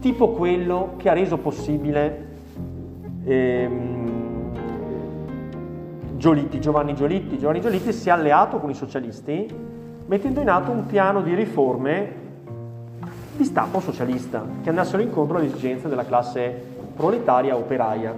[0.00, 2.28] tipo quello che ha reso possibile
[3.24, 3.98] ehm,
[6.16, 7.38] Giolitti, Giovanni Giolitti.
[7.38, 9.68] Giovanni Giolitti si è alleato con i socialisti
[10.06, 12.18] mettendo in atto un piano di riforme
[13.36, 16.52] di stampo socialista che andassero incontro alle esigenze della classe
[16.94, 18.12] proletaria operaia.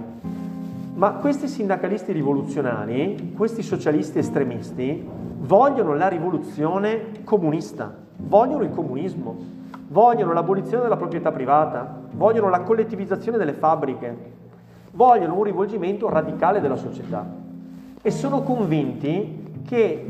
[0.95, 5.07] Ma questi sindacalisti rivoluzionari, questi socialisti estremisti,
[5.39, 9.35] vogliono la rivoluzione comunista, vogliono il comunismo,
[9.87, 14.31] vogliono l'abolizione della proprietà privata, vogliono la collettivizzazione delle fabbriche,
[14.91, 17.25] vogliono un rivolgimento radicale della società
[18.01, 20.05] e sono convinti che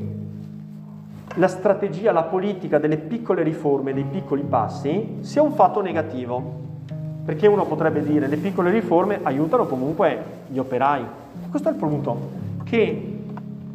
[1.36, 6.62] la strategia, la politica delle piccole riforme, dei piccoli passi, sia un fatto negativo.
[7.26, 11.06] Perché uno potrebbe dire le piccole riforme aiutano comunque gli operai.
[11.50, 12.18] Questo è il punto,
[12.64, 13.20] che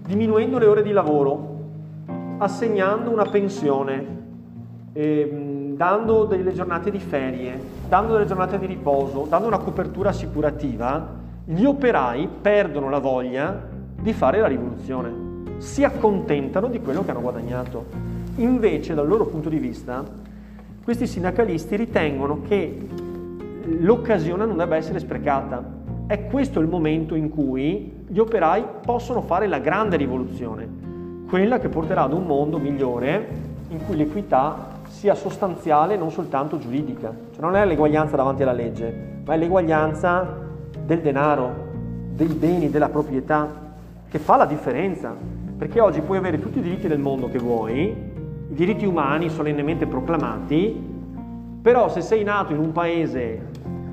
[0.04, 1.56] diminuendo le ore di lavoro,
[2.38, 4.17] assegnando una pensione,
[4.98, 7.56] eh, dando delle giornate di ferie,
[7.88, 13.62] dando delle giornate di riposo, dando una copertura assicurativa, gli operai perdono la voglia
[14.00, 15.26] di fare la rivoluzione
[15.58, 17.87] si accontentano di quello che hanno guadagnato.
[18.37, 20.04] Invece, dal loro punto di vista,
[20.82, 22.88] questi sindacalisti ritengono che
[23.78, 25.76] l'occasione non debba essere sprecata.
[26.06, 30.66] È questo il momento in cui gli operai possono fare la grande rivoluzione,
[31.28, 37.14] quella che porterà ad un mondo migliore in cui l'equità sia sostanziale non soltanto giuridica.
[37.33, 40.37] Cioè non è l'eguaglianza davanti alla legge, ma è l'eguaglianza
[40.85, 41.66] del denaro,
[42.14, 43.66] dei beni, della proprietà,
[44.09, 45.14] che fa la differenza.
[45.57, 47.83] Perché oggi puoi avere tutti i diritti del mondo che vuoi,
[48.51, 50.96] i diritti umani solennemente proclamati,
[51.61, 53.40] però se sei nato in un paese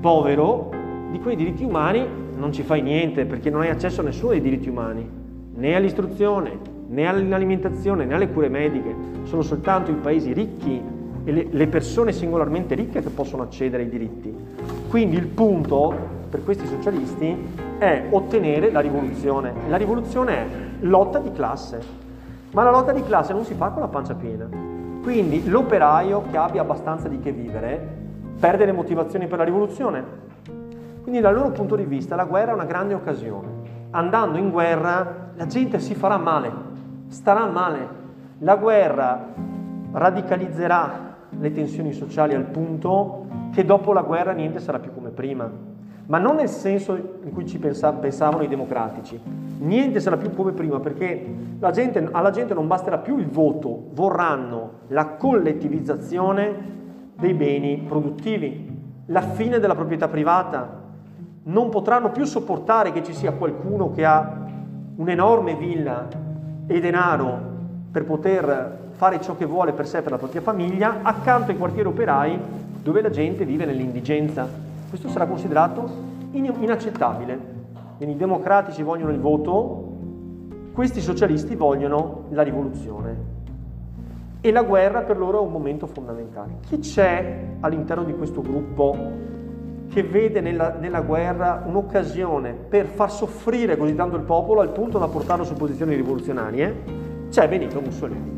[0.00, 0.70] povero,
[1.10, 2.06] di quei diritti umani
[2.36, 5.08] non ci fai niente perché non hai accesso a nessuno dei diritti umani,
[5.54, 8.94] né all'istruzione, né all'alimentazione, né alle cure mediche.
[9.24, 10.82] Sono soltanto i paesi ricchi
[11.24, 14.34] e le persone singolarmente ricche che possono accedere ai diritti.
[14.88, 15.94] Quindi il punto
[16.30, 17.36] per questi socialisti
[17.78, 19.52] è ottenere la rivoluzione.
[19.68, 20.46] La rivoluzione è
[20.80, 21.80] lotta di classe,
[22.52, 24.48] ma la lotta di classe non si fa con la pancia piena.
[25.02, 28.04] Quindi l'operaio che abbia abbastanza di che vivere
[28.38, 30.04] perde le motivazioni per la rivoluzione.
[31.02, 33.48] Quindi dal loro punto di vista la guerra è una grande occasione.
[33.90, 36.50] Andando in guerra la gente si farà male,
[37.08, 38.04] starà male.
[38.38, 39.32] La guerra
[39.92, 45.50] radicalizzerà le tensioni sociali al punto che dopo la guerra niente sarà più come prima.
[46.06, 49.20] Ma non nel senso in cui ci pensavano i democratici,
[49.58, 51.34] niente sarà più come prima perché
[51.72, 56.74] gente, alla gente non basterà più il voto, vorranno la collettivizzazione
[57.16, 58.72] dei beni produttivi,
[59.06, 60.84] la fine della proprietà privata,
[61.44, 64.44] non potranno più sopportare che ci sia qualcuno che ha
[64.96, 66.06] un'enorme villa
[66.66, 67.54] e denaro
[67.90, 71.56] per poter fare ciò che vuole per sé e per la propria famiglia, accanto ai
[71.56, 72.38] quartieri operai
[72.82, 74.48] dove la gente vive nell'indigenza.
[74.88, 75.88] Questo sarà considerato
[76.32, 77.54] inaccettabile.
[77.96, 79.94] Quindi i democratici vogliono il voto,
[80.72, 83.34] questi socialisti vogliono la rivoluzione.
[84.40, 86.58] E la guerra per loro è un momento fondamentale.
[86.66, 88.96] Chi c'è all'interno di questo gruppo
[89.96, 94.98] che vede nella, nella, guerra un'occasione per far soffrire così tanto il popolo al punto
[94.98, 96.82] da portarlo su posizioni rivoluzionarie?
[97.30, 98.30] C'è Benito Mussolini.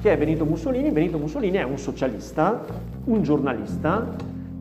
[0.00, 0.90] Chi è Benito Mussolini?
[0.90, 2.64] Benito Mussolini è un socialista,
[3.04, 4.08] un giornalista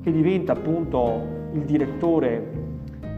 [0.03, 2.51] che diventa appunto il direttore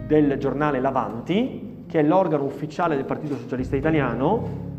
[0.08, 4.73] del giornale L'Avanti, che è l'organo ufficiale del Partito Socialista Italiano.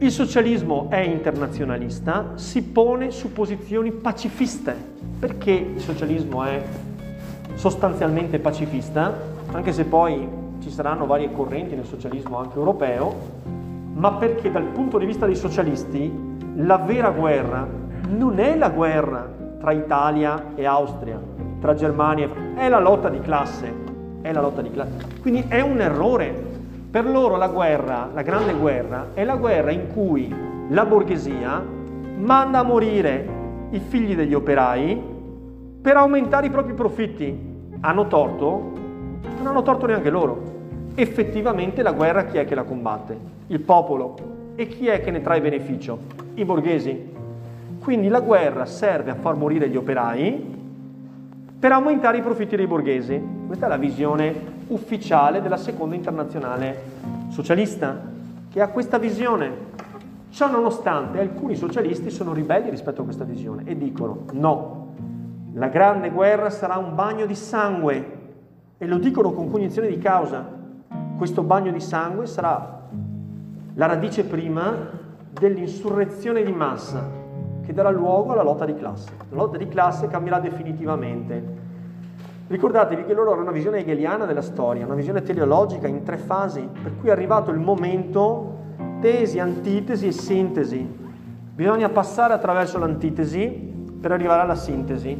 [0.00, 4.72] Il socialismo è internazionalista, si pone su posizioni pacifiste.
[5.18, 6.62] Perché il socialismo è
[7.54, 9.12] sostanzialmente pacifista?
[9.50, 10.28] Anche se poi
[10.60, 13.12] ci saranno varie correnti nel socialismo anche europeo,
[13.94, 16.12] ma perché dal punto di vista dei socialisti
[16.58, 17.66] la vera guerra
[18.08, 21.20] non è la guerra tra Italia e Austria,
[21.60, 23.74] tra Germania e Francia, è la lotta di classe,
[24.22, 24.92] è la lotta di classe.
[25.20, 26.57] Quindi è un errore.
[26.90, 30.34] Per loro la guerra, la grande guerra, è la guerra in cui
[30.70, 31.62] la borghesia
[32.16, 33.28] manda a morire
[33.72, 34.98] i figli degli operai
[35.82, 37.38] per aumentare i propri profitti.
[37.80, 38.72] Hanno torto?
[39.36, 40.42] Non hanno torto neanche loro.
[40.94, 43.18] Effettivamente la guerra chi è che la combatte?
[43.48, 44.14] Il popolo.
[44.56, 45.98] E chi è che ne trae beneficio?
[46.36, 47.12] I borghesi.
[47.80, 50.57] Quindi la guerra serve a far morire gli operai
[51.58, 53.20] per aumentare i profitti dei borghesi.
[53.46, 56.82] Questa è la visione ufficiale della seconda internazionale
[57.30, 58.00] socialista,
[58.48, 59.66] che ha questa visione.
[60.30, 64.94] Ciò nonostante alcuni socialisti sono ribelli rispetto a questa visione e dicono no,
[65.54, 68.16] la grande guerra sarà un bagno di sangue
[68.78, 70.56] e lo dicono con cognizione di causa.
[71.16, 72.82] Questo bagno di sangue sarà
[73.74, 74.90] la radice prima
[75.32, 77.26] dell'insurrezione di massa
[77.68, 79.10] che darà luogo alla lotta di classe.
[79.28, 81.44] La lotta di classe cambierà definitivamente.
[82.46, 86.66] Ricordatevi che loro hanno una visione hegeliana della storia, una visione teleologica in tre fasi,
[86.82, 88.56] per cui è arrivato il momento
[89.02, 90.96] tesi, antitesi e sintesi.
[91.54, 93.50] Bisogna passare attraverso l'antitesi
[94.00, 95.14] per arrivare alla sintesi.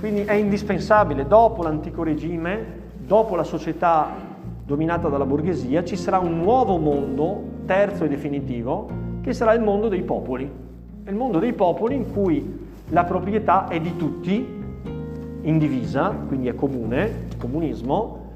[0.00, 4.08] Quindi è indispensabile, dopo l'antico regime, dopo la società
[4.64, 8.88] dominata dalla borghesia, ci sarà un nuovo mondo, terzo e definitivo,
[9.22, 10.63] che sarà il mondo dei popoli.
[11.04, 14.62] È il mondo dei popoli in cui la proprietà è di tutti,
[15.42, 18.30] indivisa, quindi è comune, comunismo,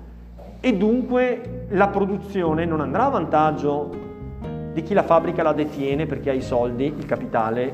[0.61, 3.91] e dunque la produzione non andrà a vantaggio
[4.75, 7.73] di chi la fabbrica la detiene perché ha i soldi, il capitale,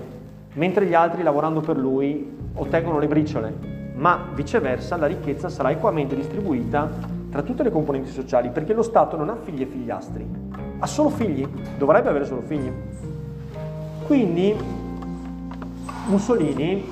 [0.53, 3.53] mentre gli altri lavorando per lui ottengono le briciole,
[3.97, 6.89] ma viceversa la ricchezza sarà equamente distribuita
[7.33, 10.25] tra tutte le componenti sociali, perché lo Stato non ha figli e figliastri,
[10.79, 11.45] ha solo figli,
[11.79, 12.71] dovrebbe avere solo figli.
[14.07, 14.83] Quindi
[16.07, 16.91] Mussolini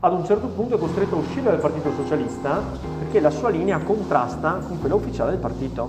[0.00, 2.62] ad un certo punto è costretto a uscire dal Partito Socialista
[2.98, 5.88] perché la sua linea contrasta con quella ufficiale del partito.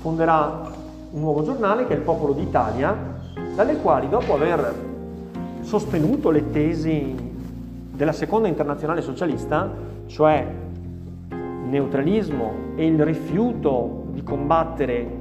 [0.00, 0.62] Fonderà
[1.10, 3.16] un nuovo giornale che è il Popolo d'Italia,
[3.54, 4.86] dalle quali dopo aver
[5.62, 7.16] sostenuto le tesi
[7.90, 9.68] della seconda internazionale socialista,
[10.06, 10.46] cioè
[11.30, 11.36] il
[11.68, 15.16] neutralismo e il rifiuto di combattere,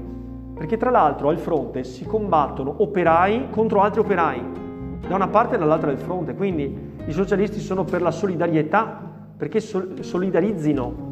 [0.54, 4.66] perché tra l'altro al fronte si combattono operai contro altri operai,
[5.06, 9.02] da una parte e dall'altra del fronte, quindi i socialisti sono per la solidarietà,
[9.38, 11.06] perché solidarizzino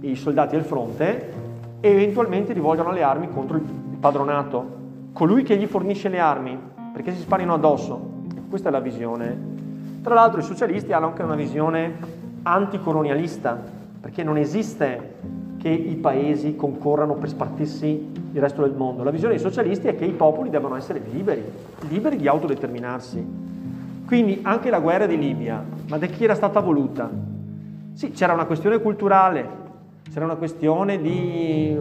[0.00, 1.32] i soldati al fronte
[1.80, 3.64] e eventualmente rivolgono le armi contro il
[4.00, 4.74] padronato,
[5.12, 6.58] colui che gli fornisce le armi,
[6.92, 8.14] perché si sparino addosso.
[8.48, 9.54] Questa è la visione.
[10.02, 11.94] Tra l'altro i socialisti hanno anche una visione
[12.42, 13.60] anticolonialista,
[14.00, 15.14] perché non esiste
[15.66, 19.02] che i paesi concorrano per spartirsi il resto del mondo.
[19.02, 21.42] La visione dei socialisti è che i popoli devono essere liberi,
[21.88, 23.26] liberi di autodeterminarsi.
[24.06, 27.10] Quindi anche la guerra di Libia, ma da chi era stata voluta?
[27.94, 29.48] Sì, c'era una questione culturale,
[30.12, 31.76] c'era una questione di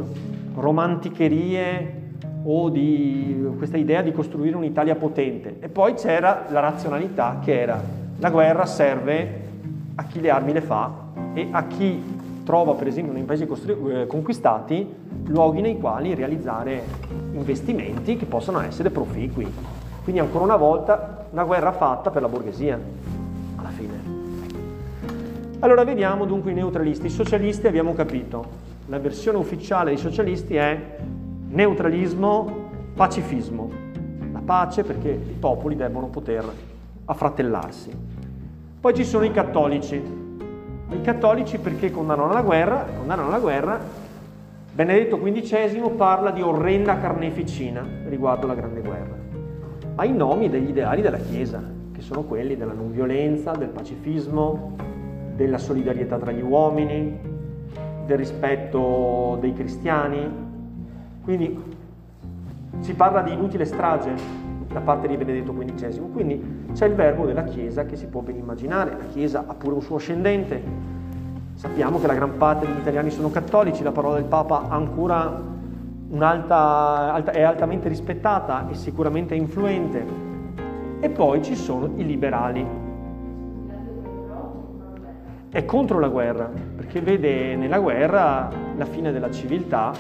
[0.56, 2.02] romanticherie
[2.44, 5.58] o di questa idea di costruire un'Italia potente.
[5.60, 7.80] E poi c'era la razionalità che era
[8.18, 9.42] la guerra serve
[9.94, 10.92] a chi le armi le fa
[11.36, 12.15] e a chi
[12.46, 14.88] trova per esempio nei paesi costru- eh, conquistati
[15.26, 16.84] luoghi nei quali realizzare
[17.34, 19.52] investimenti che possano essere proficui.
[20.04, 22.80] Quindi ancora una volta una guerra fatta per la borghesia,
[23.56, 23.94] alla fine.
[25.60, 27.08] Allora vediamo dunque i neutralisti.
[27.08, 28.46] I socialisti abbiamo capito,
[28.86, 30.98] la versione ufficiale dei socialisti è
[31.50, 33.72] neutralismo, pacifismo.
[34.32, 36.46] La pace perché i popoli devono poter
[37.06, 37.90] affratellarsi.
[38.80, 40.25] Poi ci sono i cattolici.
[40.90, 42.86] I cattolici perché condannano la guerra?
[42.96, 43.80] Condannano la guerra.
[44.72, 49.16] Benedetto XV parla di orrenda carneficina riguardo alla Grande Guerra,
[49.96, 54.76] ai nomi degli ideali della Chiesa, che sono quelli della non violenza, del pacifismo,
[55.34, 57.18] della solidarietà tra gli uomini,
[58.06, 60.30] del rispetto dei cristiani,
[61.24, 61.58] quindi
[62.80, 64.14] si parla di inutile strage
[64.76, 68.36] da parte di Benedetto XV, quindi c'è il verbo della Chiesa che si può ben
[68.36, 70.62] immaginare, la Chiesa ha pure un suo ascendente,
[71.54, 75.42] sappiamo che la gran parte degli italiani sono cattolici, la parola del Papa ancora
[76.10, 80.06] un'alta, alta, è altamente rispettata e sicuramente influente,
[81.00, 82.68] e poi ci sono i liberali,
[85.52, 89.94] è contro la guerra, perché vede nella guerra la fine della civiltà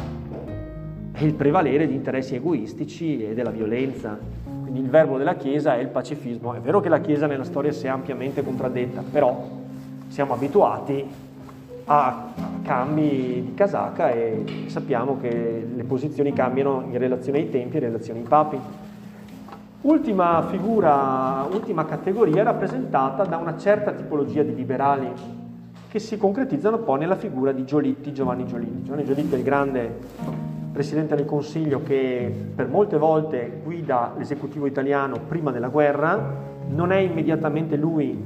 [1.16, 4.20] è il prevalere di interessi egoistici e della violenza.
[4.62, 6.54] Quindi il verbo della Chiesa è il pacifismo.
[6.54, 9.48] È vero che la Chiesa nella storia si è ampiamente contraddetta, però
[10.08, 11.06] siamo abituati
[11.86, 17.84] a cambi di casacca e sappiamo che le posizioni cambiano in relazione ai tempi in
[17.84, 18.60] relazione ai papi.
[19.82, 25.08] Ultima figura, ultima categoria rappresentata da una certa tipologia di liberali
[25.88, 28.84] che si concretizzano poi nella figura di Giolitti, Giovanni Giolitti.
[28.84, 30.00] Giovanni Giolitti è il grande
[30.76, 36.34] Presidente del Consiglio che per molte volte guida l'esecutivo italiano prima della guerra,
[36.68, 38.22] non è immediatamente lui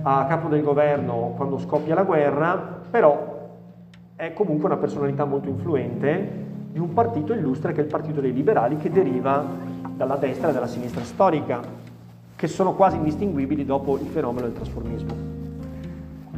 [0.00, 3.50] a capo del governo quando scoppia la guerra, però
[4.16, 8.32] è comunque una personalità molto influente di un partito illustre che è il Partito dei
[8.32, 9.44] Liberali che deriva
[9.94, 11.60] dalla destra e dalla sinistra storica,
[12.36, 15.14] che sono quasi indistinguibili dopo il fenomeno del trasformismo.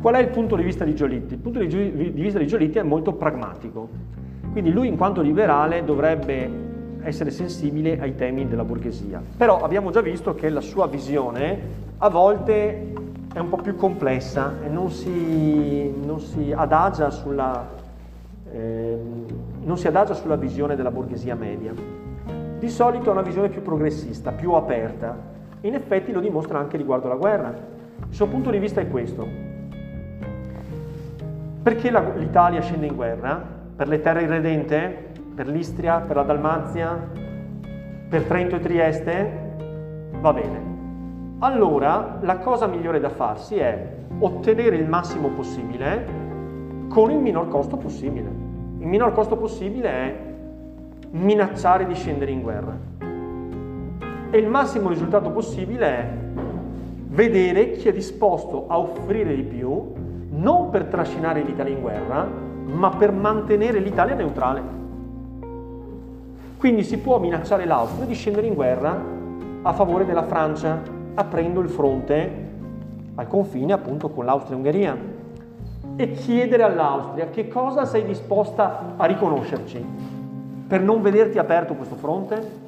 [0.00, 1.34] Qual è il punto di vista di Giolitti?
[1.34, 1.66] Il punto di
[2.10, 4.20] vista di Giolitti è molto pragmatico.
[4.52, 6.50] Quindi lui in quanto liberale dovrebbe
[7.02, 9.20] essere sensibile ai temi della borghesia.
[9.36, 11.58] Però abbiamo già visto che la sua visione
[11.96, 12.92] a volte
[13.32, 17.66] è un po' più complessa e non si, non si, adagia, sulla,
[18.52, 18.98] eh,
[19.64, 21.72] non si adagia sulla visione della borghesia media.
[22.58, 25.16] Di solito ha una visione più progressista, più aperta,
[25.62, 27.54] in effetti lo dimostra anche riguardo alla guerra.
[28.06, 29.26] Il suo punto di vista è questo.
[31.62, 33.51] Perché la, l'Italia scende in guerra?
[33.74, 35.12] Per le terre irredente?
[35.34, 36.00] Per l'Istria?
[36.00, 37.10] Per la Dalmazia?
[38.08, 39.40] Per Trento e Trieste?
[40.20, 40.70] Va bene.
[41.38, 46.20] Allora la cosa migliore da farsi è ottenere il massimo possibile
[46.88, 48.28] con il minor costo possibile.
[48.78, 50.16] Il minor costo possibile è
[51.12, 52.76] minacciare di scendere in guerra.
[54.30, 56.10] E il massimo risultato possibile è
[57.08, 59.92] vedere chi è disposto a offrire di più,
[60.28, 64.62] non per trascinare l'Italia in guerra, ma per mantenere l'Italia neutrale.
[66.56, 68.96] Quindi si può minacciare l'Austria di scendere in guerra
[69.62, 70.80] a favore della Francia,
[71.14, 72.50] aprendo il fronte
[73.14, 74.96] al confine appunto con l'Austria-Ungheria
[75.96, 79.84] e chiedere all'Austria che cosa sei disposta a riconoscerci
[80.66, 82.60] per non vederti aperto questo fronte?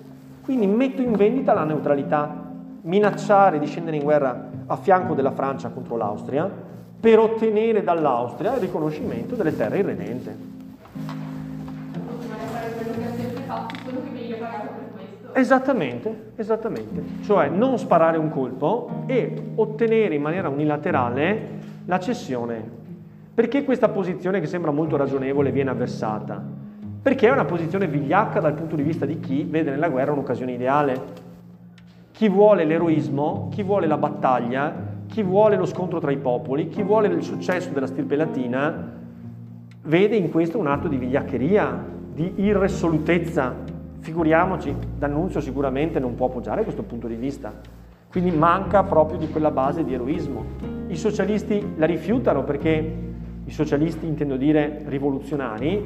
[0.43, 2.43] Quindi metto in vendita la neutralità,
[2.83, 6.51] minacciare di scendere in guerra a fianco della Francia contro l'Austria
[7.05, 10.37] per ottenere dall'Austria il riconoscimento delle terre irredente.
[15.35, 17.03] Esattamente, esattamente.
[17.25, 21.49] Cioè non sparare un colpo e ottenere in maniera unilaterale
[21.85, 22.71] la cessione.
[23.35, 26.43] Perché questa posizione che sembra molto ragionevole viene avversata?
[27.03, 30.53] Perché è una posizione vigliacca dal punto di vista di chi vede nella guerra un'occasione
[30.53, 30.99] ideale.
[32.13, 36.83] Chi vuole l'eroismo, chi vuole la battaglia, chi vuole lo scontro tra i popoli, chi
[36.83, 38.95] vuole il successo della stirpe latina,
[39.83, 43.55] vede in questo un atto di vigliaccheria, di irresolutezza,
[44.01, 47.53] Figuriamoci, D'Annunzio sicuramente non può appoggiare questo punto di vista,
[48.11, 50.45] quindi manca proprio di quella base di eroismo.
[50.89, 52.95] I socialisti la rifiutano perché,
[53.45, 55.81] i socialisti intendo dire rivoluzionari,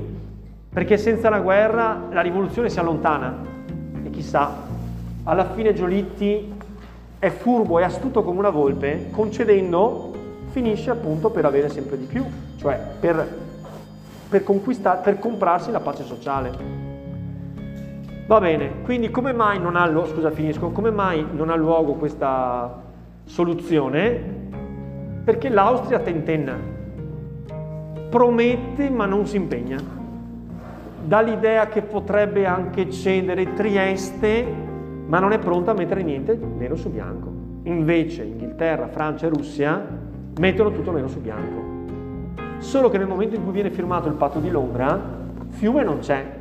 [0.71, 3.37] perché senza la guerra la rivoluzione si allontana.
[4.03, 4.53] E chissà,
[5.25, 6.57] alla fine Giolitti
[7.19, 10.13] è furbo e astuto come una volpe, concedendo
[10.51, 12.25] finisce appunto per avere sempre di più,
[12.57, 13.29] cioè per,
[14.29, 14.45] per,
[15.03, 16.87] per comprarsi la pace sociale.
[18.27, 21.95] Va bene, quindi come mai non ha, luogo, scusa, finisco, come mai non ha luogo
[21.95, 22.83] questa
[23.25, 24.37] soluzione?
[25.25, 26.57] Perché l'Austria tentenna,
[28.11, 29.79] promette ma non si impegna,
[31.05, 34.68] dà l'idea che potrebbe anche cedere Trieste,
[35.09, 37.31] ma non è pronta a mettere niente nero su bianco.
[37.65, 39.85] Invece Inghilterra, Francia e Russia
[40.39, 41.77] mettono tutto nero su bianco.
[42.59, 45.01] Solo che nel momento in cui viene firmato il patto di Londra,
[45.49, 46.37] Fiume non c'è,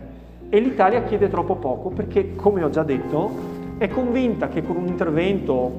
[0.50, 4.88] e l'Italia chiede troppo poco perché, come ho già detto, è convinta che con un
[4.88, 5.72] intervento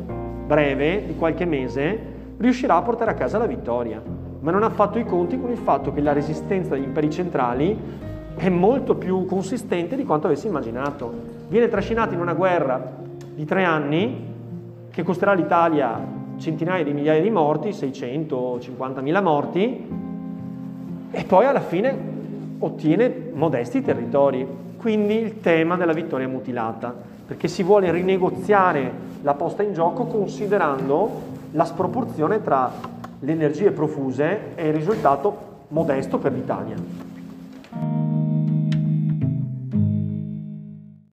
[0.47, 1.99] breve, di qualche mese,
[2.39, 4.01] riuscirà a portare a casa la vittoria,
[4.41, 7.77] ma non ha fatto i conti con il fatto che la resistenza degli imperi centrali
[8.37, 11.38] è molto più consistente di quanto avesse immaginato.
[11.49, 12.93] Viene trascinata in una guerra
[13.35, 14.27] di tre anni
[14.91, 15.99] che costerà all'Italia
[16.37, 19.89] centinaia di migliaia di morti, 650.000 morti,
[21.11, 21.97] e poi alla fine
[22.59, 24.47] ottiene modesti territori.
[24.77, 26.95] Quindi il tema della vittoria mutilata,
[27.27, 28.93] perché si vuole rinegoziare
[29.23, 31.11] la posta in gioco considerando
[31.53, 32.71] la sproporzione tra
[33.19, 37.08] le energie profuse e il risultato modesto per l'Italia.